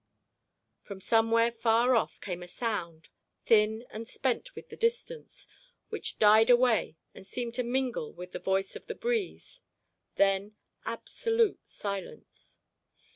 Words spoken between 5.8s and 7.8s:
which died away and seemed to